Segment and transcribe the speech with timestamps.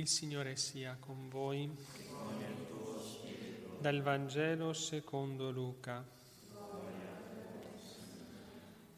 [0.00, 1.70] Il Signore sia con voi.
[3.78, 6.02] Dal Vangelo secondo Luca.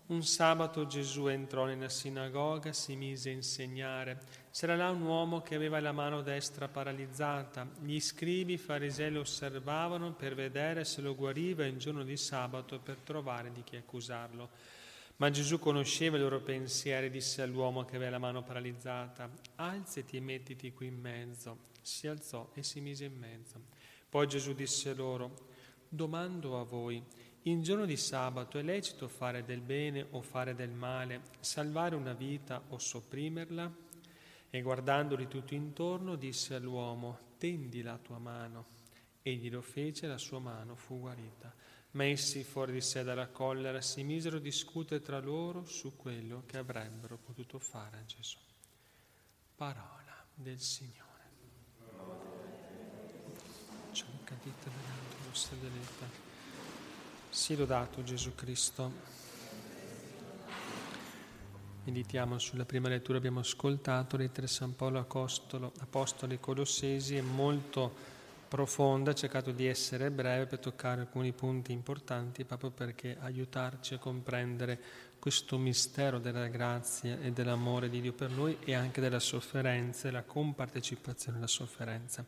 [0.07, 4.21] Un sabato Gesù entrò nella sinagoga, si mise a insegnare.
[4.53, 7.69] C'era là un uomo che aveva la mano destra paralizzata.
[7.81, 12.99] Gli scribi farisei lo osservavano per vedere se lo guariva in giorno di sabato per
[12.99, 14.51] trovare di chi accusarlo.
[15.17, 20.17] Ma Gesù conosceva i loro pensieri e disse all'uomo che aveva la mano paralizzata, alzati
[20.17, 21.71] e mettiti qui in mezzo.
[21.81, 23.61] Si alzò e si mise in mezzo.
[24.09, 25.49] Poi Gesù disse loro,
[25.89, 27.03] domando a voi,
[27.43, 32.13] in giorno di sabato è lecito fare del bene o fare del male, salvare una
[32.13, 33.71] vita o sopprimerla?
[34.51, 38.67] E guardandoli tutto intorno disse all'uomo, tendi la tua mano.
[39.23, 41.55] Egli lo fece e la sua mano fu guarita
[41.93, 46.43] ma essi fuori di sé dalla collera si misero a discutere tra loro su quello
[46.47, 48.39] che avrebbero potuto fare a Gesù.
[49.55, 51.11] Parola del Signore.
[53.93, 56.07] C'è un cadito davanti lo stadeletta.
[57.29, 59.21] Si lodato Gesù Cristo.
[61.85, 67.95] Meditiamo sulla prima lettura, abbiamo ascoltato lettere San Paolo Apostolo, Apostoli Colossesi, è molto
[68.53, 73.99] profonda, ha cercato di essere breve per toccare alcuni punti importanti proprio perché aiutarci a
[73.99, 74.79] comprendere
[75.19, 80.11] questo mistero della grazia e dell'amore di Dio per noi e anche della sofferenza e
[80.11, 82.27] la compartecipazione alla sofferenza.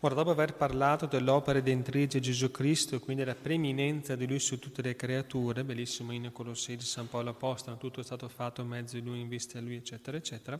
[0.00, 4.40] Ora, dopo aver parlato dell'opera redentrice di Gesù Cristo e quindi della preeminenza di Lui
[4.40, 8.96] su tutte le creature, bellissimo in di San Paolo Apostolo, tutto è stato fatto mezzo
[8.96, 10.58] di Lui, in vista di Lui, eccetera, eccetera,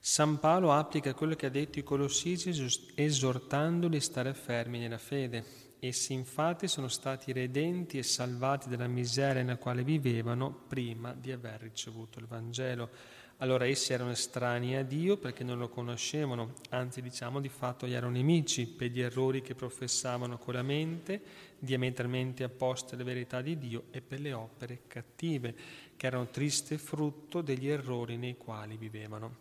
[0.00, 2.50] San Paolo applica quello che ha detto i Colossesi
[2.94, 5.44] esortandoli a stare fermi nella fede.
[5.80, 11.60] Essi infatti sono stati redenti e salvati dalla miseria nella quale vivevano prima di aver
[11.60, 12.88] ricevuto il Vangelo.
[13.38, 17.92] Allora essi erano estranei a Dio perché non lo conoscevano, anzi diciamo di fatto gli
[17.92, 21.20] erano nemici per gli errori che professavano con la mente,
[21.58, 25.54] diametralmente apposte alle verità di Dio e per le opere cattive,
[25.96, 29.36] che erano triste frutto degli errori nei quali vivevano.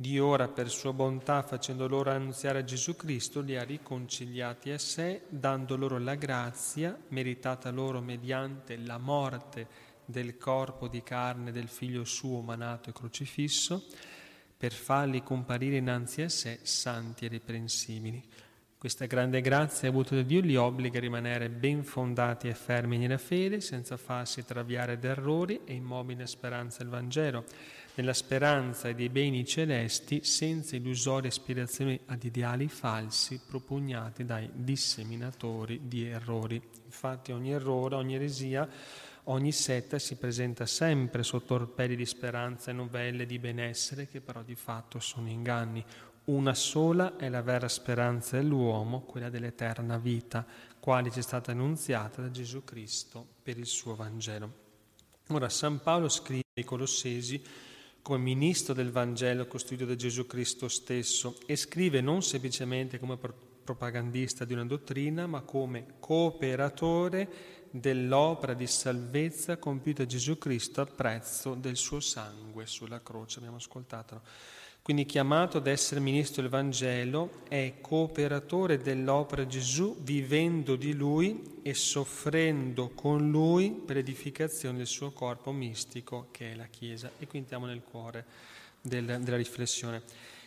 [0.00, 5.24] Dio ora per sua bontà, facendo loro annunziare Gesù Cristo, li ha riconciliati a sé,
[5.28, 9.66] dando loro la grazia meritata loro mediante la morte
[10.06, 13.84] del corpo di carne del figlio suo manato e crocifisso,
[14.56, 18.24] per farli comparire innanzi a sé santi e riprensibili.
[18.78, 23.18] Questa grande grazia avuta da Dio li obbliga a rimanere ben fondati e fermi nella
[23.18, 27.44] fede, senza farsi traviare da errori e immobili nella speranza del Vangelo
[28.00, 36.06] nella speranza dei beni celesti senza illusorie aspirazioni ad ideali falsi propugnati dai disseminatori di
[36.06, 36.60] errori.
[36.86, 38.66] Infatti ogni errore, ogni eresia,
[39.24, 44.42] ogni setta si presenta sempre sotto orpelli di speranza e novelle di benessere che però
[44.42, 45.84] di fatto sono inganni.
[46.24, 50.46] Una sola è la vera speranza dell'uomo, quella dell'eterna vita,
[50.78, 54.68] quale ci è stata annunziata da Gesù Cristo per il suo Vangelo.
[55.26, 57.68] Ora San Paolo scrive ai Colossesi
[58.02, 64.44] come ministro del Vangelo costruito da Gesù Cristo stesso e scrive non semplicemente come propagandista
[64.44, 71.54] di una dottrina, ma come cooperatore dell'opera di salvezza compiuta da Gesù Cristo a prezzo
[71.54, 73.38] del suo sangue sulla croce.
[73.38, 74.22] Abbiamo ascoltato.
[74.82, 81.60] Quindi chiamato ad essere ministro del Vangelo è cooperatore dell'opera di Gesù vivendo di lui
[81.62, 87.10] e soffrendo con lui per l'edificazione del suo corpo mistico che è la Chiesa.
[87.18, 88.24] E qui entriamo nel cuore
[88.80, 90.02] del, della riflessione.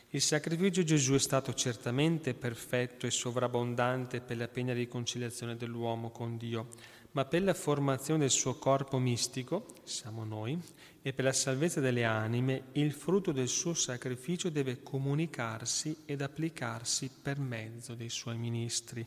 [0.10, 6.10] Il sacrificio di Gesù è stato certamente perfetto e sovrabbondante per la piena riconciliazione dell'uomo
[6.10, 6.68] con Dio,
[7.14, 10.60] ma per la formazione del suo corpo mistico, siamo noi,
[11.02, 17.10] e per la salvezza delle anime, il frutto del suo sacrificio deve comunicarsi ed applicarsi
[17.22, 19.06] per mezzo dei suoi ministri,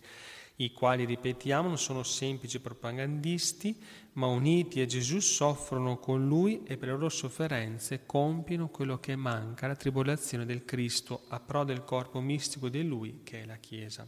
[0.59, 3.79] i quali, ripetiamo, non sono semplici propagandisti,
[4.13, 9.17] ma uniti a Gesù soffrono con lui e per le loro sofferenze compiono quello che
[9.17, 13.57] manca, la tribolazione del Cristo, a pro del corpo mistico di lui, che è la
[13.57, 14.07] Chiesa.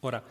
[0.00, 0.24] Ora,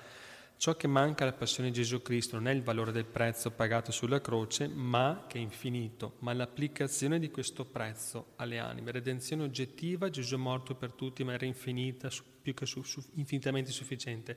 [0.60, 3.92] Ciò che manca alla passione di Gesù Cristo non è il valore del prezzo pagato
[3.92, 8.92] sulla croce, ma che è infinito, ma l'applicazione di questo prezzo alle anime.
[8.92, 12.10] Redenzione oggettiva, Gesù è morto per tutti, ma era infinita,
[12.42, 14.36] più che su, su, infinitamente sufficiente.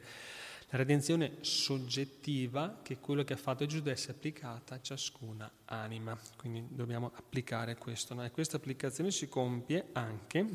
[0.69, 5.51] La redenzione soggettiva, che è quello che ha fatto Gesù, deve essere applicata a ciascuna
[5.65, 6.19] anima.
[6.37, 8.13] Quindi dobbiamo applicare questo.
[8.13, 8.23] No?
[8.23, 10.47] E questa applicazione si compie anche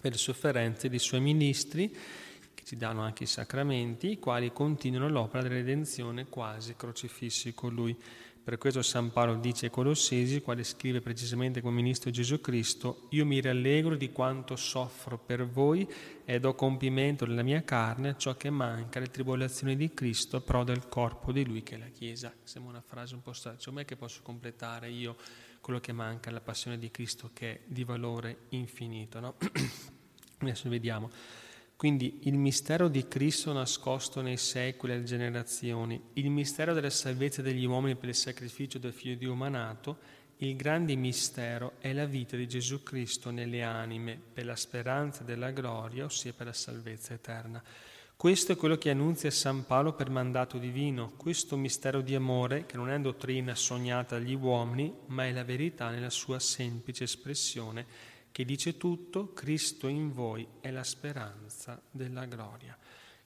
[0.00, 1.96] per le sofferenze dei suoi ministri
[2.60, 7.72] che ci danno anche i sacramenti, i quali continuano l'opera della redenzione quasi crocifissi con
[7.72, 7.96] lui.
[8.42, 13.24] Per questo San Paolo dice ai Colossesi, quale scrive precisamente come ministro Gesù Cristo, io
[13.24, 15.88] mi rallegro di quanto soffro per voi
[16.24, 20.64] e do compimento nella mia carne a ciò che manca alle tribolazioni di Cristo, però
[20.64, 22.32] del corpo di Lui che è la Chiesa.
[22.42, 25.16] Sembra una frase un po' strana, cioè, com'è che posso completare io
[25.60, 29.20] quello che manca alla passione di Cristo che è di valore infinito?
[29.20, 29.34] No?
[30.38, 31.10] Adesso vediamo.
[31.80, 37.40] Quindi il mistero di Cristo nascosto nei secoli e le generazioni, il mistero della salvezza
[37.40, 39.96] degli uomini per il sacrificio del figlio di umanato,
[40.36, 45.52] il grande mistero è la vita di Gesù Cristo nelle anime per la speranza della
[45.52, 47.62] gloria, ossia per la salvezza eterna.
[48.14, 52.76] Questo è quello che annunzia San Paolo per mandato divino, questo mistero di amore che
[52.76, 57.86] non è dottrina sognata agli uomini, ma è la verità nella sua semplice espressione
[58.32, 62.76] che dice tutto, Cristo in voi è la speranza della gloria.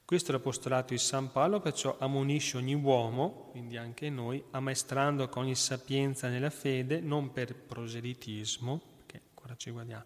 [0.05, 5.45] Questo è l'apostolato di San Paolo, perciò ammonisce ogni uomo, quindi anche noi, ammaestrando con
[5.45, 10.05] ogni sapienza nella fede, non per proselitismo, perché ancora ci guardiamo,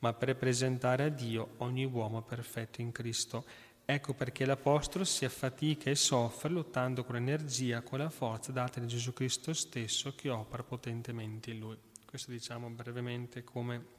[0.00, 3.44] ma per presentare a Dio ogni uomo perfetto in Cristo.
[3.84, 8.86] Ecco perché l'Apostolo si affatica e soffre lottando con energia, con la forza data da
[8.86, 11.78] Gesù Cristo stesso che opera potentemente in Lui.
[12.04, 13.98] Questo diciamo brevemente come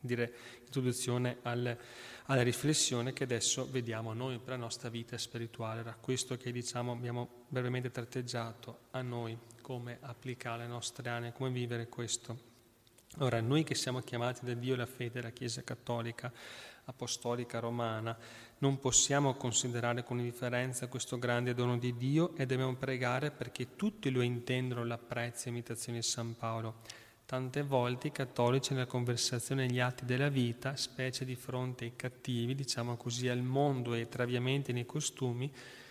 [0.00, 0.32] dire,
[0.64, 1.76] introduzione al,
[2.26, 5.80] alla riflessione che adesso vediamo noi per la nostra vita spirituale.
[5.80, 11.50] Era questo che diciamo, abbiamo brevemente tratteggiato a noi, come applicare alle nostre anime, come
[11.50, 12.48] vivere questo.
[13.18, 16.32] Ora, noi che siamo chiamati da Dio la fede della Chiesa cattolica,
[16.84, 18.16] apostolica romana,
[18.58, 24.10] non possiamo considerare con indifferenza questo grande dono di Dio e dobbiamo pregare perché tutti
[24.10, 26.82] lo intendono, l'apprezzano, imitazione di San Paolo
[27.30, 32.56] Tante volte i cattolici nella conversazione negli atti della vita, specie di fronte ai cattivi,
[32.56, 35.48] diciamo così, al mondo e ai traviamenti nei costumi,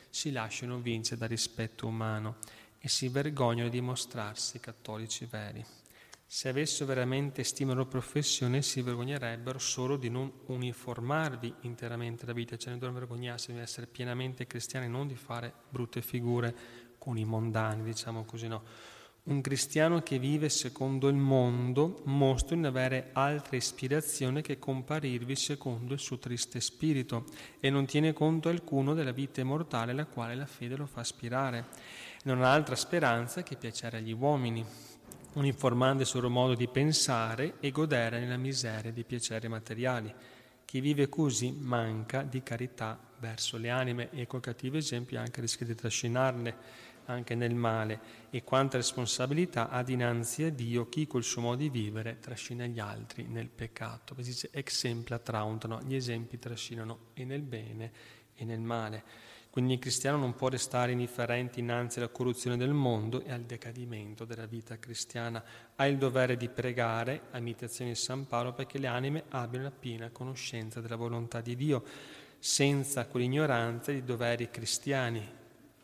[0.10, 2.40] si lasciano vincere dal rispetto umano
[2.78, 5.64] e si vergognano di mostrarsi cattolici veri.
[6.26, 12.58] Se avessero veramente stima loro professione, si vergognerebbero solo di non uniformarvi interamente la vita,
[12.58, 16.54] cioè non devono vergognarsi di essere pienamente cristiani, non di fare brutte figure
[16.98, 22.66] con i mondani, diciamo così, no un cristiano che vive secondo il mondo mostra di
[22.66, 27.26] avere altra ispirazione che comparirvi secondo il suo triste spirito
[27.60, 31.68] e non tiene conto alcuno della vita immortale alla quale la fede lo fa aspirare.
[32.24, 34.66] Non ha altra speranza che piacere agli uomini,
[35.34, 40.14] uniformando il suo modo di pensare e godere nella miseria di piaceri materiali.
[40.66, 45.66] Chi vive così manca di carità verso le anime e col cattivo esempio anche rischia
[45.66, 51.42] di trascinarle anche nel male e quanta responsabilità ha dinanzi a Dio chi col suo
[51.42, 54.16] modo di vivere trascina gli altri nel peccato.
[54.18, 57.92] Si dice exempla trauntano, gli esempi trascinano e nel bene
[58.36, 59.04] e nel male.
[59.50, 64.24] Quindi il cristiano non può restare indifferente innanzi alla corruzione del mondo e al decadimento
[64.24, 65.44] della vita cristiana.
[65.76, 69.72] Ha il dovere di pregare, a imitazione di San Paolo, perché le anime abbiano la
[69.72, 71.84] piena conoscenza della volontà di Dio,
[72.38, 75.38] senza quell'ignoranza di doveri cristiani,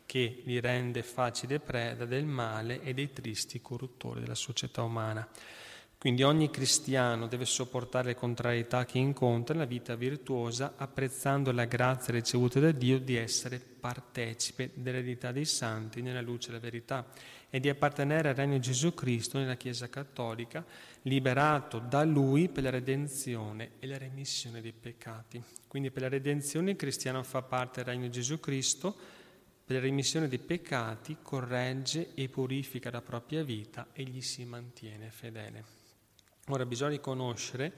[0.06, 5.28] che li rende facile preda del male e dei tristi corruttori della società umana.
[5.98, 12.12] Quindi ogni cristiano deve sopportare le contrarietà che incontra nella vita virtuosa, apprezzando la grazia
[12.12, 17.06] ricevuta da Dio di essere partecipe dell'eredità dei santi nella luce della verità
[17.48, 20.64] e di appartenere al regno di Gesù Cristo nella Chiesa cattolica,
[21.02, 25.42] liberato da Lui per la redenzione e la remissione dei peccati.
[25.66, 28.96] Quindi per la redenzione il cristiano fa parte del regno di Gesù Cristo,
[29.66, 35.10] per la remissione dei peccati corregge e purifica la propria vita e gli si mantiene
[35.10, 35.64] fedele.
[36.50, 37.72] Ora bisogna riconoscere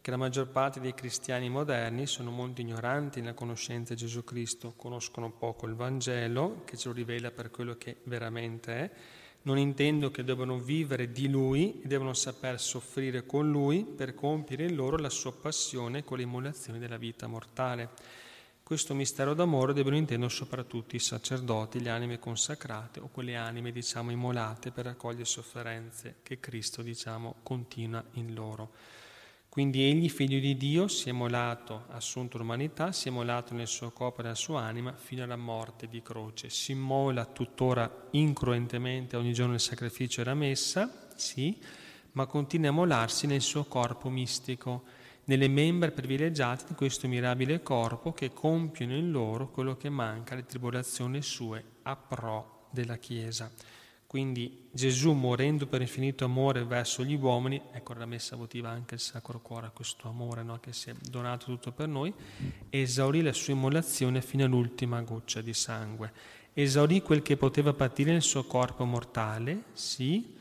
[0.00, 4.74] che la maggior parte dei cristiani moderni sono molto ignoranti nella conoscenza di Gesù Cristo,
[4.76, 8.90] conoscono poco il Vangelo, che ce lo rivela per quello che veramente è,
[9.42, 14.66] non intendo che debbano vivere di Lui e devono saper soffrire con Lui per compiere
[14.66, 17.90] in loro la sua passione con le immolazioni della vita mortale.
[18.64, 24.10] Questo mistero d'amore devono intendere soprattutto i sacerdoti, le anime consacrate o quelle anime, diciamo,
[24.10, 28.72] immolate per raccogliere sofferenze che Cristo, diciamo, continua in loro.
[29.50, 33.90] Quindi egli, figlio di Dio, si è immolato, assunto l'umanità, si è immolato nel suo
[33.90, 36.48] corpo e nella sua anima fino alla morte di croce.
[36.48, 41.60] Si immola tuttora incruentemente ogni giorno il sacrificio e la messa, sì,
[42.12, 44.84] ma continua a immolarsi nel suo corpo mistico
[45.24, 50.46] nelle membra privilegiate di questo mirabile corpo che compiono in loro quello che manca alle
[50.46, 53.50] tribolazioni sue a pro della Chiesa.
[54.06, 59.00] Quindi Gesù, morendo per infinito amore verso gli uomini, ecco la messa votiva anche il
[59.00, 60.60] Sacro Cuore a questo amore no?
[60.60, 62.14] che si è donato tutto per noi,
[62.70, 68.22] esaurì la sua immolazione fino all'ultima goccia di sangue Esaurì quel che poteva patire nel
[68.22, 70.33] suo corpo mortale, sì,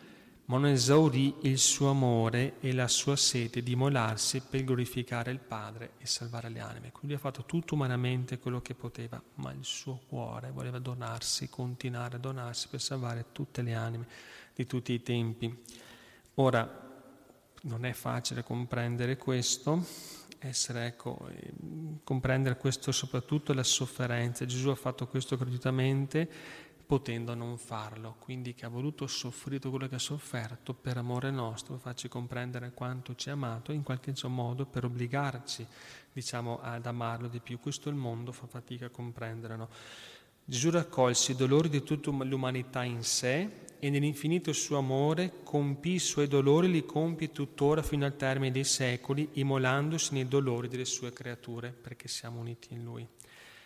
[0.46, 5.40] ma non esaurì il suo amore e la sua sete di molarsi per glorificare il
[5.40, 6.92] Padre e salvare le anime.
[6.92, 12.18] Quindi ha fatto tutto umanamente quello che poteva, ma il suo cuore voleva donarsi, continuare
[12.18, 14.08] a donarsi per salvare tutte le anime
[14.54, 15.64] di tutti i tempi.
[16.36, 16.92] Ora,
[17.62, 19.86] non è facile comprendere questo,
[20.40, 21.54] essere, ecco, eh,
[22.04, 24.46] comprendere questo soprattutto la sofferenza.
[24.46, 26.30] Gesù ha fatto questo gratuitamente
[26.86, 31.32] potendo non farlo, quindi che ha voluto soffrire tutto quello che ha sofferto per amore
[31.32, 35.66] nostro, farci comprendere quanto ci ha amato in qualche modo per obbligarci
[36.14, 37.60] diciamo, ad amarlo di più.
[37.60, 39.56] Questo il mondo fa fatica a comprendere.
[39.56, 39.70] No?
[40.46, 43.50] Gesù raccolse i dolori di tutta l'umanità in sé
[43.80, 48.64] e nell'infinito suo amore compì i suoi dolori, li compie tuttora fino al termine dei
[48.64, 53.08] secoli, immolandosi nei dolori delle sue creature, perché siamo uniti in Lui.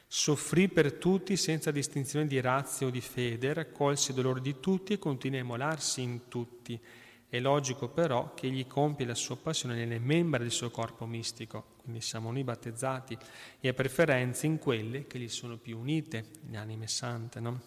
[0.09, 4.93] Soffrì per tutti senza distinzione di razza o di fede, raccolse i dolori di tutti
[4.93, 6.79] e continua a immolarsi in tutti.
[7.29, 11.75] È logico però che egli compie la sua passione nelle membra del suo corpo mistico,
[11.81, 13.17] quindi siamo noi battezzati,
[13.59, 17.41] e a preferenza in quelle che gli sono più unite, le anime sante.
[17.41, 17.63] No?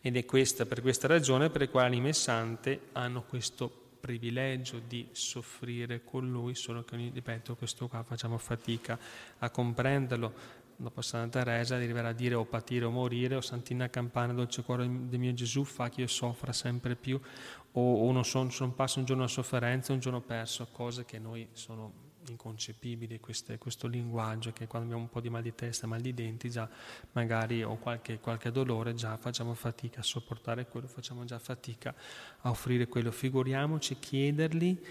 [0.00, 4.80] Ed è questa, per questa ragione per la quale le anime sante hanno questo privilegio
[4.80, 8.98] di soffrire con lui, solo che, ripeto, questo qua facciamo fatica
[9.38, 14.32] a comprenderlo, dopo Santa Teresa arriverà a dire o patire o morire, o Santina Campana,
[14.32, 17.20] dolce cuore del mio Gesù, fa che io soffra sempre più,
[17.72, 21.18] o, o non, son, non passa un giorno a sofferenza, un giorno perso, cose che
[21.18, 25.86] noi sono inconcepibili, queste, questo linguaggio che quando abbiamo un po' di mal di testa,
[25.86, 26.68] mal di denti, già
[27.12, 31.94] magari o qualche, qualche dolore, già facciamo fatica a sopportare quello, facciamo già fatica
[32.40, 33.10] a offrire quello.
[33.10, 34.84] Figuriamoci chiederli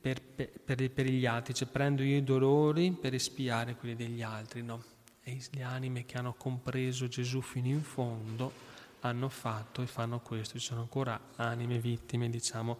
[0.00, 4.62] per, per, per, gli altri, cioè prendo io i dolori per espiare quelli degli altri,
[4.62, 4.82] no?
[5.22, 8.68] E le anime che hanno compreso Gesù fino in fondo
[9.00, 12.76] hanno fatto e fanno questo, ci sono ancora anime vittime, diciamo,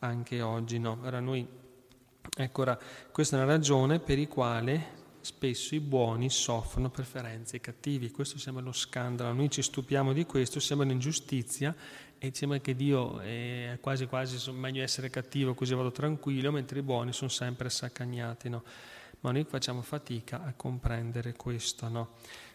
[0.00, 0.78] anche oggi.
[0.78, 0.98] No?
[1.02, 1.46] Ora noi,
[2.36, 2.78] ecco, ora,
[3.10, 8.38] questa è una ragione per la quale spesso i buoni soffrono preferenze ai cattivi, questo
[8.38, 11.74] sembra uno scandalo, noi ci stupiamo di questo, sembra un'ingiustizia
[12.18, 16.82] e sembra che Dio è quasi quasi meglio essere cattivo così vado tranquillo, mentre i
[16.82, 18.48] buoni sono sempre saccagnati.
[18.48, 18.62] No?
[19.22, 22.10] Ma noi facciamo fatica a comprendere questo, no?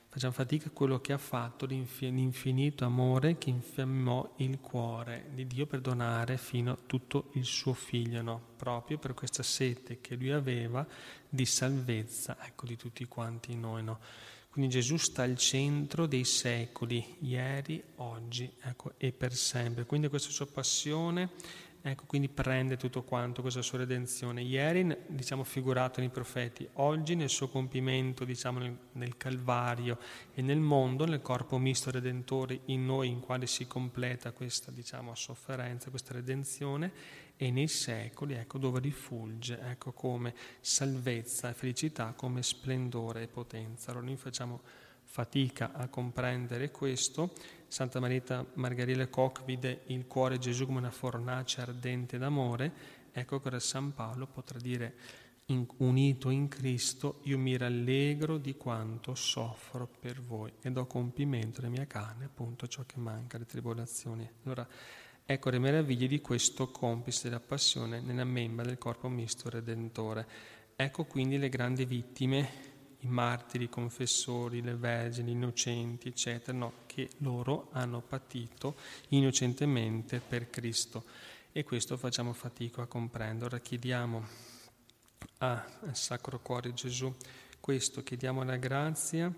[0.09, 5.65] Facciamo fatica a quello che ha fatto l'infinito amore che infiammò il cuore di Dio
[5.65, 8.41] per donare fino a tutto il suo figlio, no?
[8.55, 10.85] Proprio per questa sete che lui aveva
[11.29, 13.99] di salvezza, ecco, di tutti quanti noi, no?
[14.49, 19.85] Quindi Gesù sta al centro dei secoli, ieri, oggi, ecco, e per sempre.
[19.85, 21.29] Quindi questa sua passione
[21.81, 24.41] Ecco, quindi prende tutto quanto questa sua redenzione.
[24.41, 29.97] Ieri, diciamo, figurato nei profeti, oggi nel suo compimento, diciamo, nel, nel, Calvario
[30.33, 35.15] e nel mondo, nel corpo misto redentore in noi, in quale si completa questa, diciamo,
[35.15, 36.91] sofferenza, questa redenzione,
[37.37, 43.91] e nei secoli, ecco, dove rifulge, ecco, come salvezza e felicità, come splendore e potenza.
[43.91, 44.61] Allora noi facciamo
[45.03, 47.31] fatica a comprendere questo.
[47.67, 52.71] Santa Marita Margherita Koch vide il cuore Gesù come una fornace ardente d'amore.
[53.11, 54.95] Ecco che San Paolo potrà dire,
[55.47, 61.59] in, unito in Cristo, io mi rallegro di quanto soffro per voi e do compimento
[61.59, 64.29] alla mia carne, appunto ciò che manca, le tribolazioni.
[64.43, 64.67] Allora,
[65.25, 70.27] ecco le meraviglie di questo complice della passione nella membra del corpo misto redentore.
[70.75, 76.73] Ecco quindi le grandi vittime i martiri, i confessori, le vergini, gli innocenti, eccetera, no,
[76.85, 78.75] che loro hanno patito
[79.09, 81.03] innocentemente per Cristo.
[81.51, 83.55] E questo facciamo fatica a comprendere.
[83.55, 84.27] Ora chiediamo
[85.39, 85.63] al
[85.93, 87.13] Sacro Cuore Gesù
[87.59, 89.33] questo, chiediamo la grazia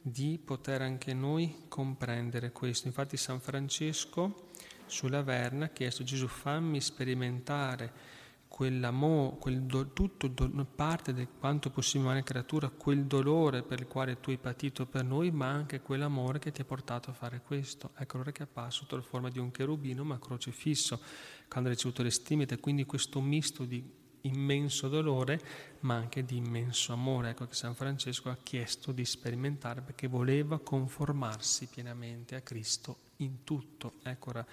[0.00, 2.86] di poter anche noi comprendere questo.
[2.86, 4.46] Infatti San Francesco
[4.86, 8.16] sulla Verna ha chiesto Gesù fammi sperimentare
[8.48, 13.86] quell'amore, quel do, tutto do, parte di quanto possibile umana creatura, quel dolore per il
[13.86, 17.42] quale tu hai patito per noi, ma anche quell'amore che ti ha portato a fare
[17.44, 17.90] questo.
[17.96, 21.00] Ecco allora che è sotto la forma di un cherubino, ma crocefisso,
[21.48, 25.40] quando ha ricevuto le stimite, quindi questo misto di immenso dolore,
[25.80, 27.30] ma anche di immenso amore.
[27.30, 33.44] Ecco che San Francesco ha chiesto di sperimentare perché voleva conformarsi pienamente a Cristo in
[33.44, 33.94] tutto.
[34.02, 34.46] Ecco ora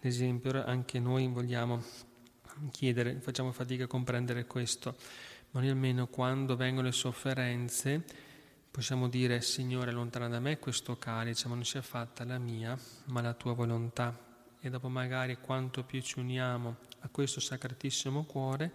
[0.00, 1.82] l'esempio, anche noi vogliamo
[2.70, 4.96] chiedere, facciamo fatica a comprendere questo,
[5.50, 8.04] ma noi almeno quando vengono le sofferenze
[8.74, 13.20] possiamo dire Signore allontana da me questo calice, ma non sia fatta la mia, ma
[13.20, 14.18] la tua volontà.
[14.58, 18.72] E dopo magari quanto più ci uniamo a questo sacratissimo cuore,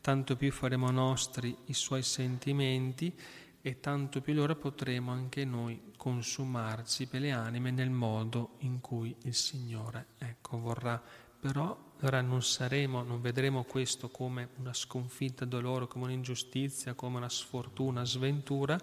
[0.00, 3.14] tanto più faremo nostri i suoi sentimenti
[3.60, 9.14] e tanto più allora potremo anche noi consumarci per le anime nel modo in cui
[9.24, 10.98] il Signore ecco, vorrà.
[11.38, 17.28] Però allora non saremo, non vedremo questo come una sconfitta dolore, come un'ingiustizia, come una
[17.28, 18.76] sfortuna, una sventura,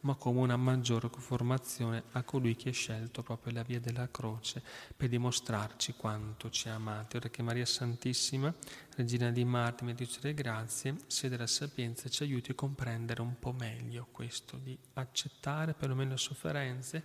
[0.00, 4.62] ma come una maggiore conformazione a colui che ha scelto proprio la via della croce
[4.96, 7.16] per dimostrarci quanto ci ha amati.
[7.16, 8.54] Ora che Maria Santissima,
[8.96, 13.52] Regina di Marte, Medici delle Grazie, sia della sapienza ci aiuti a comprendere un po'
[13.52, 17.04] meglio questo, di accettare perlomeno le sofferenze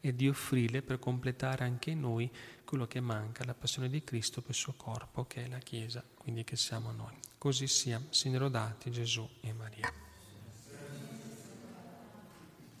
[0.00, 2.30] e di offrirle per completare anche noi
[2.64, 6.04] quello che manca, la passione di Cristo per il suo corpo, che è la Chiesa,
[6.16, 7.14] quindi che siamo noi.
[7.38, 10.01] Così sia, Signore dati Gesù e Maria.